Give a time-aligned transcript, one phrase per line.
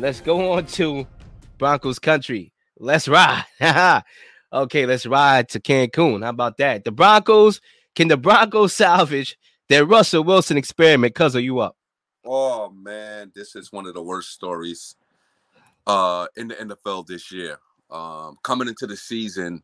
[0.00, 1.06] let's go on to
[1.58, 2.52] Broncos country.
[2.78, 3.44] Let's ride.
[4.52, 6.22] okay, let's ride to Cancun.
[6.22, 6.84] How about that?
[6.84, 7.60] The Broncos,
[7.94, 9.36] can the Broncos salvage
[9.68, 11.14] their Russell Wilson experiment?
[11.14, 11.76] Cuz are you up?
[12.24, 14.96] Oh man, this is one of the worst stories
[15.86, 17.58] uh in the NFL this year.
[17.90, 19.62] Um coming into the season,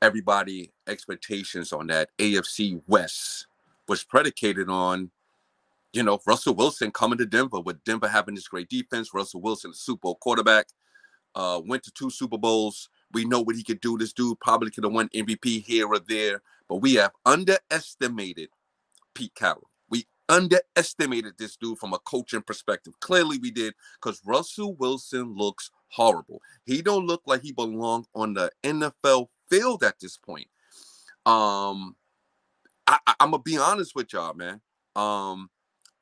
[0.00, 3.46] everybody expectations on that AFC West
[3.88, 5.10] was predicated on
[5.92, 9.72] you know Russell Wilson coming to Denver with Denver having this great defense, Russell Wilson,
[9.74, 10.66] Super Bowl quarterback,
[11.34, 12.88] uh, went to two Super Bowls.
[13.12, 13.98] We know what he could do.
[13.98, 18.50] This dude probably could have won MVP here or there, but we have underestimated
[19.14, 19.68] Pete Carroll.
[19.88, 22.94] We underestimated this dude from a coaching perspective.
[23.00, 26.40] Clearly, we did because Russell Wilson looks horrible.
[26.64, 30.46] He don't look like he belonged on the NFL field at this point.
[31.26, 31.96] Um,
[32.86, 34.60] I, I, am gonna be honest with y'all, man.
[34.96, 35.50] Um,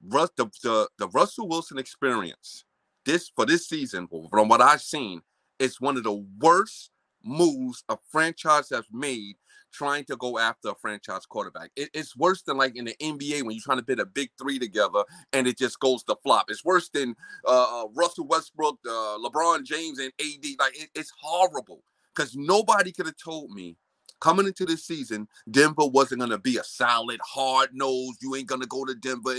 [0.06, 0.28] The,
[0.62, 2.64] the the Russell Wilson experience
[3.04, 5.22] this for this season, from what I've seen,
[5.58, 6.90] is one of the worst
[7.24, 9.36] moves a franchise has made
[9.72, 11.70] trying to go after a franchise quarterback.
[11.76, 14.30] It, it's worse than like in the NBA when you're trying to put a big
[14.38, 16.46] three together and it just goes to flop.
[16.48, 17.14] It's worse than
[17.46, 20.44] uh, uh Russell Westbrook, uh, LeBron James, and AD.
[20.58, 21.82] Like it, it's horrible
[22.14, 23.76] because nobody could have told me
[24.20, 28.16] coming into this season Denver wasn't going to be a solid, hard nose.
[28.20, 29.36] You ain't going to go to Denver.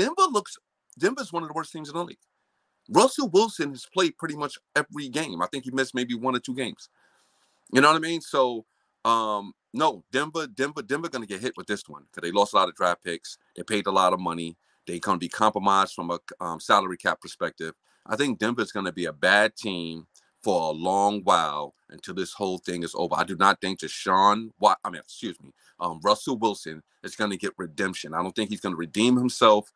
[0.00, 0.56] Denver looks.
[0.98, 2.16] Denver's one of the worst teams in the league.
[2.88, 5.42] Russell Wilson has played pretty much every game.
[5.42, 6.88] I think he missed maybe one or two games.
[7.70, 8.22] You know what I mean?
[8.22, 8.64] So
[9.04, 12.56] um, no, Denver, Denver, Denver gonna get hit with this one because they lost a
[12.56, 13.36] lot of draft picks.
[13.54, 14.56] They paid a lot of money.
[14.86, 17.74] They gonna be compromised from a um, salary cap perspective.
[18.06, 20.06] I think Denver's gonna be a bad team
[20.42, 23.14] for a long while until this whole thing is over.
[23.18, 27.36] I do not think Deshaun, what I mean, excuse me, um, Russell Wilson is gonna
[27.36, 28.14] get redemption.
[28.14, 29.70] I don't think he's gonna redeem himself.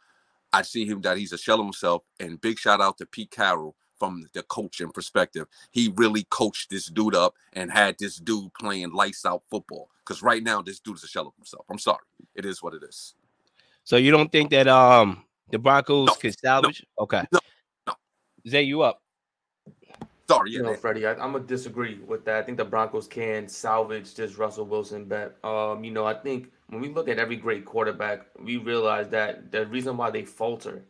[0.54, 2.02] I see him that he's a shell of himself.
[2.20, 5.46] And big shout out to Pete Carroll from the coaching perspective.
[5.72, 9.90] He really coached this dude up and had this dude playing lights out football.
[10.06, 11.64] Because right now, this dude is a shell of himself.
[11.70, 12.04] I'm sorry.
[12.34, 13.14] It is what it is.
[13.82, 16.86] So you don't think that um the Broncos no, can salvage?
[16.98, 17.24] No, okay.
[17.32, 17.40] No,
[17.86, 17.94] no.
[18.48, 19.02] Zay, you up?
[20.28, 20.58] Sorry, yeah.
[20.58, 22.36] You know, Freddie, I, am gonna disagree with that.
[22.36, 25.36] I think the Broncos can salvage this Russell Wilson bet.
[25.44, 29.52] Um, you know, I think when we look at every great quarterback, we realize that
[29.52, 30.86] the reason why they falter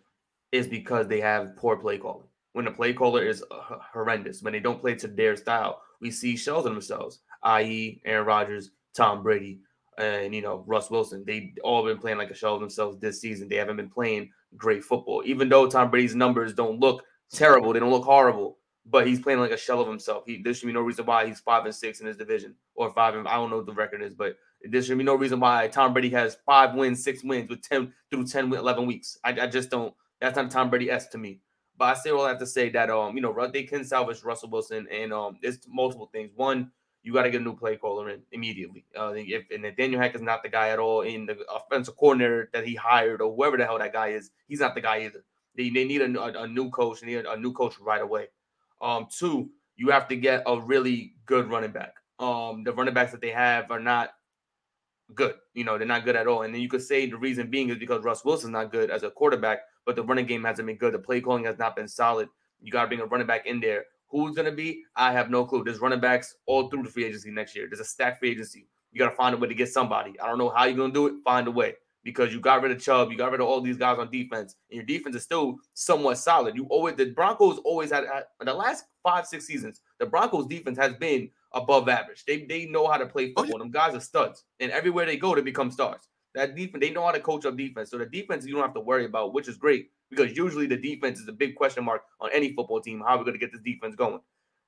[0.53, 4.53] is because they have poor play calling when the play caller is uh, horrendous, when
[4.53, 9.23] they don't play to their style, we see shells of themselves, i.e., Aaron Rodgers, Tom
[9.23, 9.61] Brady,
[9.99, 11.25] and you know Russ Wilson.
[11.27, 13.49] They all been playing like a shell of themselves this season.
[13.49, 17.73] They haven't been playing great football, even though Tom Brady's numbers don't look terrible.
[17.73, 20.25] They don't look horrible, but he's playing like a shell of himself.
[20.27, 22.93] He, there should be no reason why he's five and six in his division, or
[22.93, 25.41] five and I don't know what the record is, but there should be no reason
[25.41, 29.19] why Tom Brady has five wins, six wins with ten through 10, 11 weeks.
[29.25, 29.95] I, I just don't.
[30.21, 31.41] That's not Tom Brady s to me.
[31.77, 34.87] But I still have to say that um, you know, they can salvage Russell Wilson,
[34.91, 36.31] and um, there's multiple things.
[36.37, 36.71] One,
[37.03, 38.85] you got to get a new play caller in immediately.
[38.99, 41.97] Uh, if and if Nathaniel Hackett is not the guy at all, in the offensive
[41.97, 45.01] coordinator that he hired or whoever the hell that guy is, he's not the guy
[45.03, 45.25] either.
[45.57, 47.01] They, they need a, a, a new coach.
[47.01, 48.29] They need a, a new coach right away.
[48.85, 51.95] Um, two, you have to get a really good running back.
[52.19, 54.11] Um, the running backs that they have are not
[55.15, 55.35] good.
[55.55, 56.43] You know, they're not good at all.
[56.43, 59.03] And then you could say the reason being is because Russ Wilson's not good as
[59.03, 60.93] a quarterback, but the running game hasn't been good.
[60.93, 62.29] The play calling has not been solid.
[62.61, 63.85] You got to bring a running back in there.
[64.11, 64.85] Who's going to be?
[64.95, 65.65] I have no clue.
[65.65, 67.67] There's running backs all through the free agency next year.
[67.69, 68.69] There's a stack free agency.
[68.93, 70.19] You got to find a way to get somebody.
[70.21, 71.15] I don't know how you're going to do it.
[71.25, 73.77] Find a way because you got rid of Chubb, you got rid of all these
[73.77, 76.55] guys on defense, and your defense is still somewhat solid.
[76.55, 79.81] You always the Broncos always had, had the last five six seasons.
[79.99, 82.25] The Broncos defense has been above average.
[82.27, 83.45] They they know how to play football.
[83.45, 83.59] Oh, yeah.
[83.59, 86.09] Them guys are studs, and everywhere they go, they become stars.
[86.35, 87.91] That defense, they know how to coach up defense.
[87.91, 90.77] So the defense you don't have to worry about, which is great because usually the
[90.77, 93.01] defense is a big question mark on any football team.
[93.01, 94.21] How are we going to get this defense going?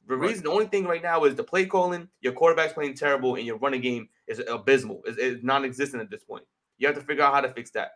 [0.09, 2.09] The reason, the only thing right now is the play calling.
[2.21, 5.03] Your quarterback's playing terrible, and your running game is abysmal.
[5.05, 6.45] It's, it's non-existent at this point.
[6.79, 7.93] You have to figure out how to fix that.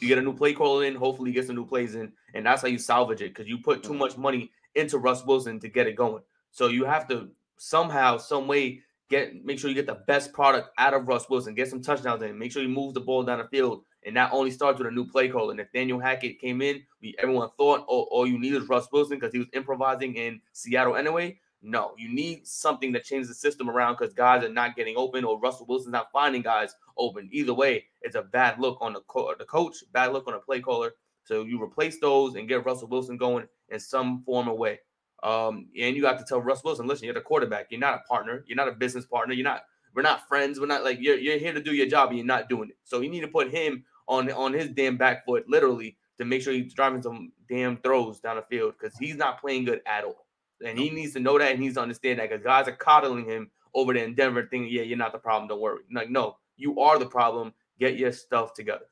[0.00, 0.94] You get a new play caller in.
[0.94, 3.34] Hopefully, you get some new plays in, and that's how you salvage it.
[3.34, 3.98] Because you put too mm-hmm.
[3.98, 6.22] much money into Russ Wilson to get it going.
[6.50, 7.28] So you have to
[7.58, 11.54] somehow, some way, get make sure you get the best product out of Russ Wilson.
[11.54, 12.38] Get some touchdowns in.
[12.38, 14.90] Make sure you move the ball down the field and that only starts with a
[14.90, 15.50] new play call.
[15.50, 19.18] And Nathaniel Hackett came in, we everyone thought oh, all you need is Russ Wilson
[19.18, 21.38] because he was improvising in Seattle anyway.
[21.60, 25.24] No, you need something that changes the system around because guys are not getting open
[25.24, 27.28] or Russell Wilson's not finding guys open.
[27.32, 30.38] Either way, it's a bad look on the, co- the coach, bad look on the
[30.40, 30.92] play caller.
[31.24, 34.80] So you replace those and get Russell Wilson going in some form or way.
[35.22, 37.66] Um, and you got to tell Russell Wilson, listen, you're the quarterback.
[37.70, 38.44] You're not a partner.
[38.46, 39.34] You're not a business partner.
[39.34, 39.64] You're not
[39.94, 40.60] we're not friends.
[40.60, 42.76] We're not like you're, you're here to do your job and you're not doing it.
[42.84, 46.42] So you need to put him on on his damn back foot, literally, to make
[46.42, 50.04] sure he's driving some damn throws down the field because he's not playing good at
[50.04, 50.27] all.
[50.64, 52.72] And he needs to know that and he needs to understand that because guys are
[52.72, 55.48] coddling him over there in Denver, thinking, yeah, you're not the problem.
[55.48, 55.82] Don't worry.
[55.92, 57.52] Like, no, you are the problem.
[57.78, 58.86] Get your stuff together.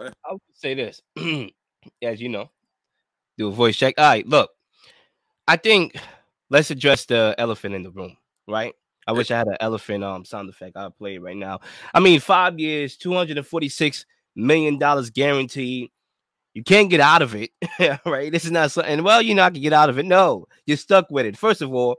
[0.00, 1.02] I would say this,
[2.02, 2.50] as you know,
[3.36, 3.94] do a voice check.
[3.98, 4.50] All right, look,
[5.46, 5.96] I think
[6.50, 8.16] let's address the elephant in the room,
[8.46, 8.74] right?
[9.06, 10.76] I wish I had an elephant um sound effect.
[10.76, 11.60] I'll play it right now.
[11.94, 14.04] I mean, five years, two hundred and forty-six
[14.36, 15.90] million dollars guaranteed.
[16.58, 17.52] You can't get out of it,
[18.04, 18.32] right?
[18.32, 19.04] This is not something.
[19.04, 20.06] Well, you're not gonna get out of it.
[20.06, 21.36] No, you're stuck with it.
[21.36, 21.98] First of all,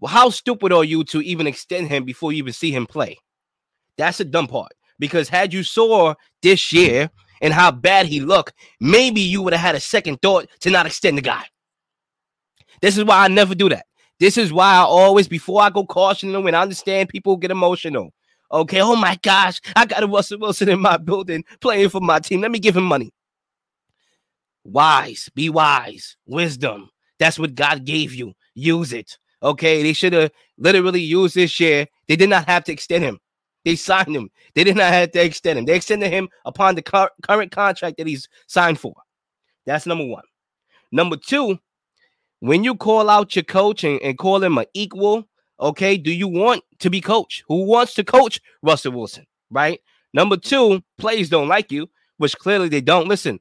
[0.00, 3.18] well, how stupid are you to even extend him before you even see him play?
[3.98, 4.72] That's the dumb part.
[4.98, 7.10] Because had you saw this year
[7.42, 10.86] and how bad he looked, maybe you would have had a second thought to not
[10.86, 11.44] extend the guy.
[12.80, 13.84] This is why I never do that.
[14.18, 17.50] This is why I always, before I go caution them, and I understand people get
[17.50, 18.14] emotional.
[18.50, 22.18] Okay, oh my gosh, I got a Russell Wilson in my building playing for my
[22.18, 22.40] team.
[22.40, 23.12] Let me give him money.
[24.64, 26.90] Wise, be wise, wisdom.
[27.18, 28.32] That's what God gave you.
[28.54, 29.18] Use it.
[29.42, 31.86] Okay, they should have literally used this year.
[32.06, 33.18] They did not have to extend him.
[33.64, 34.30] They signed him.
[34.54, 35.64] They did not have to extend him.
[35.64, 38.94] They extended him upon the cur- current contract that he's signed for.
[39.66, 40.24] That's number one.
[40.90, 41.58] Number two,
[42.40, 45.28] when you call out your coach and, and call him an equal,
[45.60, 47.44] okay, do you want to be coach?
[47.48, 49.26] Who wants to coach Russell Wilson?
[49.50, 49.80] Right.
[50.12, 51.88] Number two, players don't like you,
[52.18, 53.08] which clearly they don't.
[53.08, 53.38] Listen,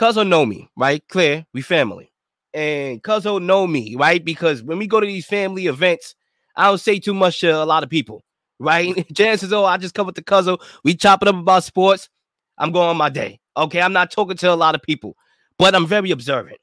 [0.00, 1.06] Cuzzo know me, right?
[1.08, 2.10] Clear, we family
[2.54, 4.24] and Cuzzo know me, right?
[4.24, 6.14] Because when we go to these family events,
[6.56, 8.24] I don't say too much to a lot of people,
[8.58, 9.06] right?
[9.14, 10.58] Chances are I just come with the Cuzzo.
[10.84, 12.08] We chop it up about sports.
[12.56, 13.40] I'm going on my day.
[13.58, 15.16] Okay, I'm not talking to a lot of people,
[15.58, 16.56] but I'm very observant.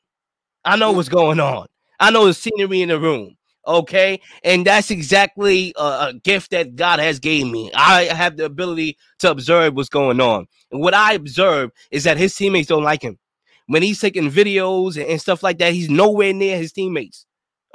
[0.65, 1.67] I know what's going on.
[1.99, 3.35] I know the scenery in the room.
[3.67, 7.69] Okay, and that's exactly a, a gift that God has gave me.
[7.75, 12.17] I have the ability to observe what's going on, and what I observe is that
[12.17, 13.19] his teammates don't like him
[13.67, 17.25] when he's taking videos and, stuff like that, he's nowhere near his teammates.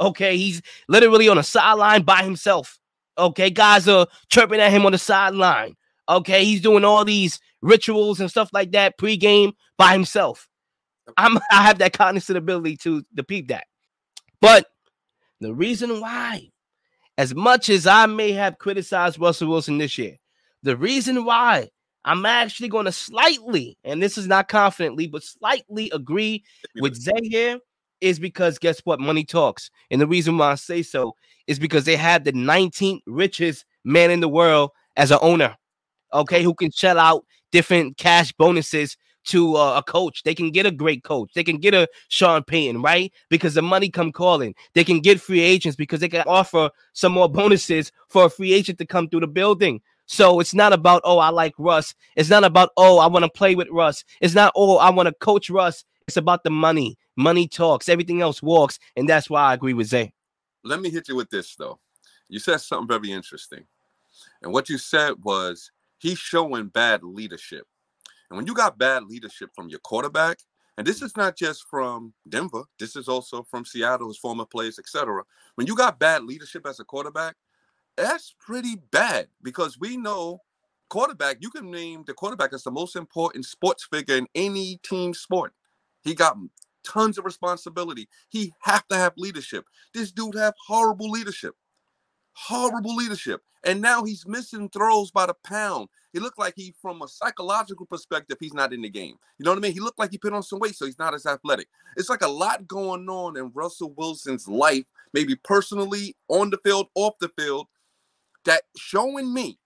[0.00, 2.78] Okay, he's literally on a sideline by himself.
[3.16, 5.74] Okay, guys are chirping at him on the sideline.
[6.08, 10.48] Okay, he's doing all these rituals and stuff like that pregame by himself.
[11.16, 13.64] I'm I have that cognitive ability to to peep that.
[14.40, 14.66] But
[15.40, 16.50] the reason why,
[17.18, 20.16] as much as I may have criticized Russell Wilson this year,
[20.62, 21.68] the reason why
[22.04, 26.44] I'm actually going to slightly, and this is not confidently, but slightly agree
[26.80, 27.58] with Zay here
[28.00, 28.98] is because guess what?
[28.98, 29.70] Money talks.
[29.90, 31.14] And the reason why I say so
[31.46, 35.56] is because they have the 19th richest man in the world as an owner,
[36.12, 40.22] okay, who can shell out different cash bonuses to uh, a coach.
[40.24, 41.30] They can get a great coach.
[41.34, 43.12] They can get a Sean Payton, right?
[43.30, 44.54] Because the money come calling.
[44.74, 48.52] They can get free agents because they can offer some more bonuses for a free
[48.52, 49.80] agent to come through the building.
[50.06, 51.94] So it's not about, oh, I like Russ.
[52.16, 54.04] It's not about, oh, I want to play with Russ.
[54.20, 55.84] It's not, oh, I want to coach Russ.
[56.06, 56.98] It's about the money.
[57.16, 57.88] Money talks.
[57.88, 58.78] Everything else walks.
[58.96, 60.12] And that's why I agree with Zay.
[60.64, 61.78] Let me hit you with this, though.
[62.28, 63.64] You said something very interesting.
[64.42, 67.66] And what you said was he's showing bad leadership.
[68.30, 70.38] And when you got bad leadership from your quarterback,
[70.78, 74.78] and this is not just from Denver, this is also from Seattle, his former players,
[74.78, 75.22] etc.
[75.56, 77.36] When you got bad leadership as a quarterback,
[77.96, 80.40] that's pretty bad because we know
[80.88, 85.14] quarterback, you can name the quarterback as the most important sports figure in any team
[85.14, 85.52] sport.
[86.02, 86.36] He got
[86.84, 88.08] tons of responsibility.
[88.28, 89.64] He have to have leadership.
[89.94, 91.54] This dude have horrible leadership.
[92.34, 93.42] Horrible leadership.
[93.64, 95.88] And now he's missing throws by the pound.
[96.12, 99.16] He looked like he, from a psychological perspective, he's not in the game.
[99.38, 99.72] You know what I mean?
[99.72, 101.68] He looked like he put on some weight, so he's not as athletic.
[101.96, 104.84] It's like a lot going on in Russell Wilson's life,
[105.14, 107.68] maybe personally, on the field, off the field,
[108.44, 109.58] that showing me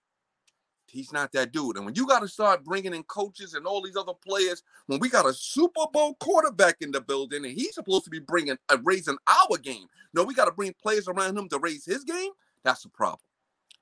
[0.96, 1.76] he's not that dude.
[1.76, 4.98] And when you got to start bringing in coaches and all these other players, when
[4.98, 8.56] we got a Super Bowl quarterback in the building and he's supposed to be bringing
[8.68, 12.04] uh, raising our game, no, we got to bring players around him to raise his
[12.04, 12.30] game.
[12.64, 13.20] That's a problem.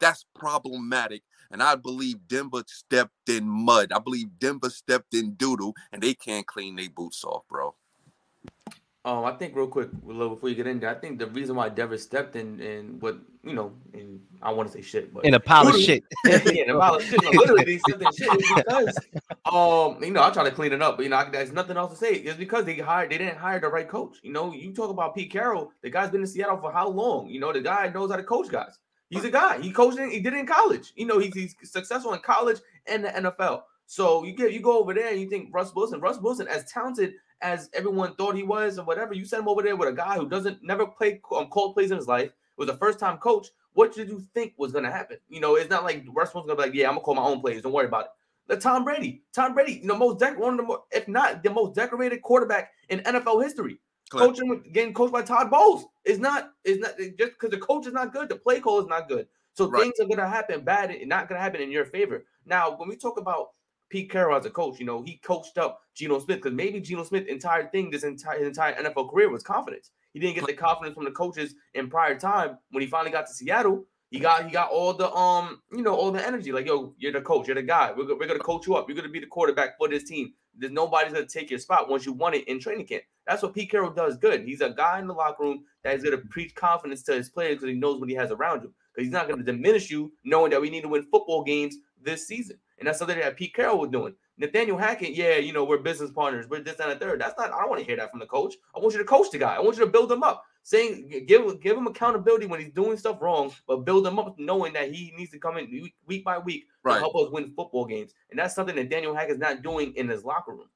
[0.01, 1.23] That's problematic.
[1.51, 3.93] And I believe Denver stepped in mud.
[3.93, 7.75] I believe Denver stepped in doodle, and they can't clean their boots off, bro.
[9.07, 11.69] Um, I think real quick, before you get in there, I think the reason why
[11.69, 15.35] Denver stepped in and what you know, in I want to say shit, but in
[15.35, 17.23] a pile of shit, yeah, in a pile of shit.
[17.23, 18.99] Literally, they stepped in shit because,
[19.45, 21.77] um, you know, I try to clean it up, but you know, I, there's nothing
[21.77, 22.15] else to say.
[22.15, 24.17] It's because they hired, they didn't hire the right coach.
[24.23, 27.29] You know, you talk about Pete Carroll, the guy's been in Seattle for how long?
[27.29, 28.79] You know, the guy knows how to coach guys.
[29.11, 29.61] He's a guy.
[29.61, 29.99] He coached.
[29.99, 30.93] In, he did it in college.
[30.97, 33.63] You know, he's, he's successful in college and the NFL.
[33.87, 36.65] So you get you go over there and you think Russ Wilson, Russ Wilson, as
[36.65, 39.13] talented as everyone thought he was or whatever.
[39.15, 41.91] You send him over there with a guy who doesn't never play um, cold plays
[41.91, 43.49] in his life, was a first time coach.
[43.75, 45.19] What did you think was going to happen?
[45.29, 47.05] You know, it's not like Russ was going to be like, yeah, I'm going to
[47.05, 47.61] call my own plays.
[47.63, 48.11] Don't worry about it.
[48.47, 51.43] The Tom Brady, Tom Brady, you know, most dec- one of the more, if not
[51.43, 53.79] the most decorated quarterback in NFL history.
[54.11, 57.87] Coaching with getting coached by Todd Bowles is not is not just because the coach
[57.87, 59.27] is not good, the play call is not good.
[59.55, 59.83] So Right.
[59.83, 62.25] things are gonna happen bad and not gonna happen in your favor.
[62.45, 63.53] Now, when we talk about
[63.95, 67.05] Pete Carroll as a coach, you know, he coached up Geno Smith because maybe Geno
[67.05, 69.93] Smith entire thing, this entire his entire NFL career was confidence.
[70.13, 73.29] He didn't get the confidence from the coaches in prior time when he finally got
[73.29, 73.85] to Seattle.
[74.11, 77.13] He got he got all the um you know all the energy like yo you're
[77.13, 79.27] the coach you're the guy we're, we're gonna coach you up you're gonna be the
[79.27, 82.61] quarterback for this team there's nobody's gonna take your spot once you won it in
[82.61, 85.65] training camp that's what Pete Carroll does good he's a guy in the locker room
[85.83, 88.61] that is gonna preach confidence to his players because he knows what he has around
[88.61, 91.75] him because he's not gonna diminish you knowing that we need to win football games
[92.01, 95.64] this season and that's something that Pete Carroll was doing Nathaniel Hackett yeah you know
[95.64, 97.97] we're business partners we're this and a third that's not I don't want to hear
[97.97, 99.91] that from the coach I want you to coach the guy I want you to
[99.91, 104.07] build him up saying give give him accountability when he's doing stuff wrong, but build
[104.07, 107.14] him up knowing that he needs to come in week, week by week to help
[107.14, 108.12] us win football games.
[108.31, 110.69] And that's something that Nathaniel Hackett is not doing in his locker room.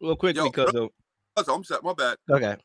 [0.00, 0.90] Real quick, Yo, because of
[1.36, 1.82] oh, I'm set.
[1.82, 2.18] My bad.
[2.30, 2.56] okay.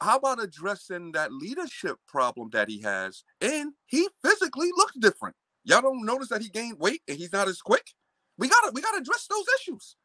[0.00, 3.22] How about addressing that leadership problem that he has?
[3.42, 5.36] And he physically looks different.
[5.64, 7.92] Y'all don't notice that he gained weight and he's not as quick.
[8.40, 9.96] We gotta we gotta address those issues.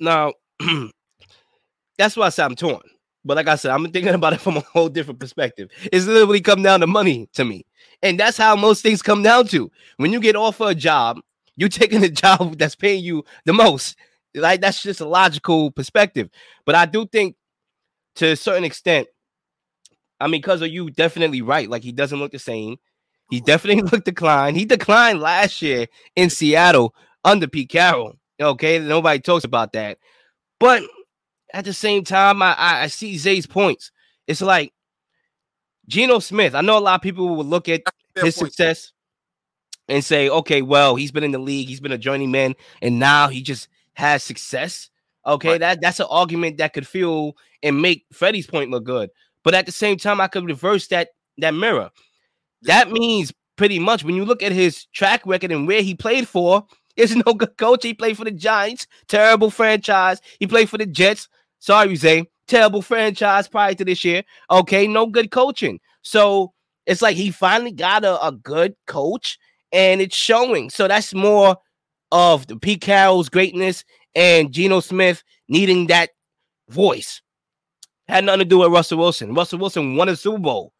[0.00, 0.32] Now,
[1.98, 2.80] that's why I said I'm torn.
[3.24, 5.70] But like I said, I'm thinking about it from a whole different perspective.
[5.92, 7.66] It's literally come down to money to me.
[8.02, 9.70] And that's how most things come down to.
[9.96, 11.20] When you get offered a job,
[11.56, 13.96] you're taking the job that's paying you the most.
[14.34, 16.28] Like that's just a logical perspective.
[16.66, 17.36] But I do think
[18.16, 19.08] to a certain extent,
[20.20, 21.68] I mean, because of you, definitely right.
[21.68, 22.76] Like he doesn't look the same.
[23.30, 24.56] He definitely looked declined.
[24.56, 28.16] He declined last year in Seattle under Pete Carroll.
[28.40, 29.98] Okay, nobody talks about that.
[30.58, 30.82] But
[31.52, 33.92] at the same time, I, I, see Zay's points.
[34.26, 34.72] It's like
[35.86, 36.54] Geno Smith.
[36.54, 37.82] I know a lot of people will look at
[38.16, 38.52] his point.
[38.52, 38.92] success
[39.88, 43.28] and say, okay, well, he's been in the league, he's been a journeyman, and now
[43.28, 44.90] he just has success.
[45.26, 45.60] Okay, Right.
[45.60, 49.10] that that's an argument that could feel and make Freddie's point look good.
[49.42, 51.90] But at the same time, I could reverse that that mirror.
[52.62, 56.28] That means pretty much when you look at his track record and where he played
[56.28, 57.82] for, there's no good coach.
[57.82, 60.20] He played for the Giants, terrible franchise.
[60.38, 61.28] He played for the Jets.
[61.58, 64.22] Sorry, Zay, terrible franchise prior to this year.
[64.50, 65.80] Okay, no good coaching.
[66.02, 66.52] So
[66.86, 69.38] it's like he finally got a, a good coach
[69.72, 70.70] and it's showing.
[70.70, 71.56] So that's more
[72.12, 73.84] of the Pete Carroll's greatness
[74.14, 76.10] and Geno Smith needing that
[76.68, 77.22] voice.
[78.06, 79.34] Had nothing to do with Russell Wilson.
[79.34, 80.72] Russell Wilson won a Super Bowl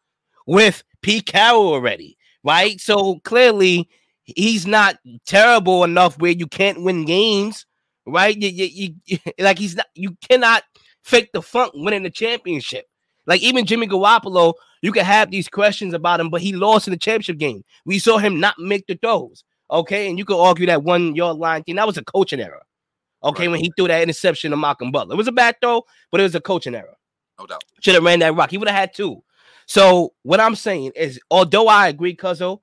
[0.45, 2.79] with Pete Carroll already, right?
[2.79, 3.89] So clearly
[4.25, 7.65] he's not terrible enough where you can't win games,
[8.05, 8.35] right?
[8.35, 10.63] You, you, you, like he's not, you cannot
[11.03, 12.85] fake the funk winning the championship.
[13.27, 16.91] Like even Jimmy Garoppolo, you can have these questions about him, but he lost in
[16.91, 17.63] the championship game.
[17.85, 19.43] We saw him not make the throws.
[19.71, 22.61] Okay, and you could argue that one yard line thing that was a coaching error.
[23.23, 23.51] Okay, Right.
[23.53, 26.23] when he threw that interception to Malcolm Butler, it was a bad throw, but it
[26.23, 26.95] was a coaching error.
[27.39, 27.63] No doubt.
[27.81, 28.51] Should have ran that rock.
[28.51, 29.23] He would have had two.
[29.65, 32.59] So what I'm saying is, although I agree, Cuzzo,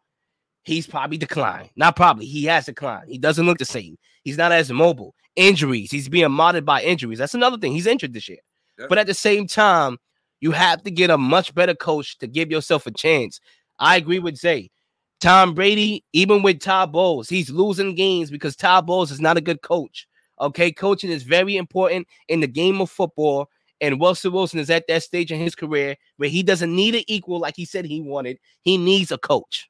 [0.65, 1.71] he's probably declined.
[1.77, 2.27] Not probably.
[2.27, 3.09] He has declined.
[3.09, 3.97] He doesn't look the same.
[4.23, 5.15] He's not as mobile.
[5.37, 5.91] Injuries.
[5.91, 7.19] He's being modded by injuries.
[7.19, 7.73] That's another thing.
[7.73, 8.39] He's injured this year.
[8.79, 8.87] Yeah.
[8.89, 9.99] But at the same time,
[10.41, 13.41] you have to get a much better coach to give yourself a chance.
[13.79, 14.71] I agree with Zay.
[15.21, 19.41] Tom Brady, even with Todd Bowles, he's losing games because Todd Bowles is not a
[19.41, 20.09] good coach.
[20.41, 23.49] Okay, coaching is very important in the game of football.
[23.81, 27.03] And Russell Wilson is at that stage in his career where he doesn't need an
[27.07, 28.39] equal like he said he wanted.
[28.63, 29.69] He needs a coach.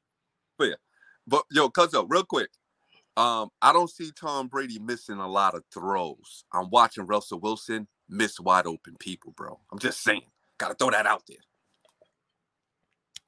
[0.57, 2.49] But yo, Cuzzo, real quick.
[3.15, 6.45] Um, I don't see Tom Brady missing a lot of throws.
[6.51, 9.59] I'm watching Russell Wilson miss wide open people, bro.
[9.71, 10.23] I'm just saying.
[10.57, 11.37] Gotta throw that out there.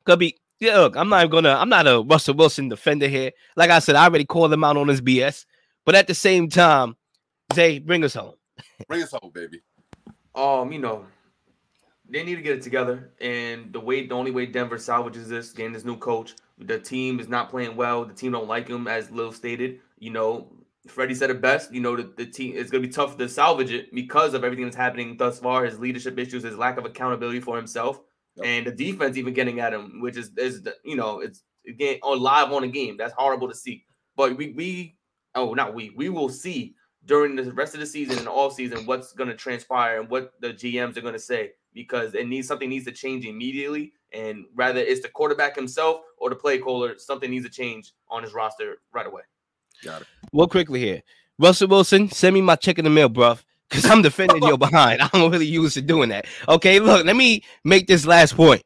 [0.05, 0.37] Could be.
[0.59, 1.49] Yeah, look, I'm not even gonna.
[1.49, 3.31] I'm not a Russell Wilson defender here.
[3.57, 5.45] Like I said, I already called him out on his BS.
[5.85, 6.95] But at the same time,
[7.53, 8.35] Zay, bring us home.
[8.87, 9.61] Bring us home, baby.
[10.33, 11.05] Um, you know,
[12.09, 13.11] they need to get it together.
[13.21, 17.19] And the way the only way Denver salvages this, getting this new coach, the team
[17.19, 18.05] is not playing well.
[18.05, 19.79] The team don't like him, as Lil stated.
[19.99, 20.51] You know,
[20.87, 21.73] Freddie said it best.
[21.73, 24.65] You know, the, the team it's gonna be tough to salvage it because of everything
[24.65, 27.99] that's happening thus far, his leadership issues, his lack of accountability for himself,
[28.37, 28.45] Yep.
[28.45, 31.99] and the defense even getting at him, which is is the, you know, it's again
[32.03, 32.97] on live on a game.
[32.97, 33.85] That's horrible to see.
[34.15, 34.97] But we we
[35.35, 38.85] oh not we we will see during the rest of the season and all season
[38.85, 42.47] what's going to transpire and what the GMs are going to say because it needs
[42.47, 46.97] something needs to change immediately and rather it's the quarterback himself or the play caller
[46.97, 49.21] something needs to change on his roster right away.
[49.83, 50.07] Got it.
[50.33, 51.03] Real quickly here.
[51.37, 53.43] Russell Wilson, send me my check in the mail, bruv.
[53.69, 55.01] Because I'm defending your behind.
[55.13, 56.25] I'm really used to doing that.
[56.47, 58.63] Okay, look, let me make this last point.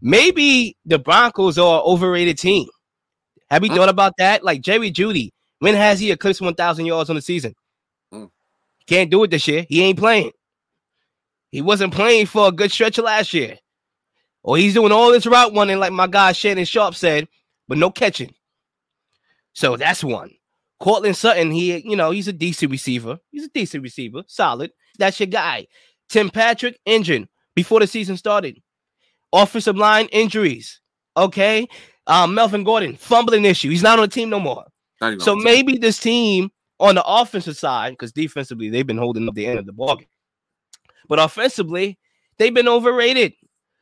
[0.00, 2.68] Maybe the Broncos are an overrated team.
[3.50, 3.76] Have you Huh?
[3.76, 4.44] thought about that?
[4.44, 7.54] Like Jerry Jeudy When has he eclipsed 1,000 yards on the season?
[8.14, 8.30] Mm.
[8.86, 9.66] Can't do it this year.
[9.68, 10.30] He ain't playing.
[11.50, 13.58] He wasn't playing for a good stretch last year.
[14.42, 17.28] Or he's doing all this route running, like my guy Shannon Sharpe said,
[17.66, 18.34] but no catching.
[19.52, 20.30] So that's one.
[20.80, 23.18] Courtland Sutton, he, you know, he's a decent receiver.
[23.30, 24.70] He's a decent receiver, solid.
[24.98, 25.66] That's your guy.
[26.08, 28.62] Tim Patrick, injured before the season started.
[29.32, 30.80] Offensive line injuries.
[31.16, 31.66] Okay.
[32.06, 33.68] Um, Melvin Gordon, fumbling issue.
[33.68, 34.64] He's not on the team no more.
[35.20, 36.50] So maybe this team
[36.80, 40.00] on the offensive side, because defensively they've been holding up the end of the ball.
[41.08, 41.98] But offensively,
[42.38, 43.32] they've been overrated.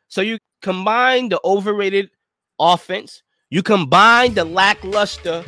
[0.09, 2.11] So you combine the overrated
[2.59, 5.45] offense, you combine the lackluster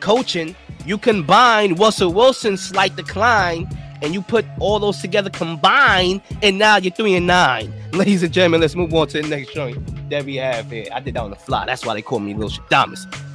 [0.00, 3.68] coaching, you combine Russell Wilson's slight decline,
[4.02, 7.72] and you put all those together combined, and now you're three and nine.
[7.92, 10.86] Ladies and gentlemen, let's move on to the next joint that we have here.
[10.92, 11.66] I did that on the fly.
[11.66, 13.29] That's why they call me Little Shadamas.